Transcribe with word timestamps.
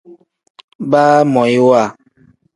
Baamoyiwa. 0.89 1.81